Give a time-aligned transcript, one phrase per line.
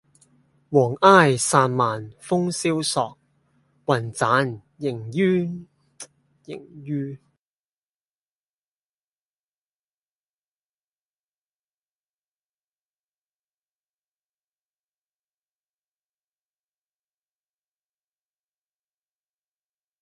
[0.71, 3.19] 黃埃散漫風蕭索，
[3.85, 5.67] 云棧縈紆登
[6.43, 7.19] 劍閣。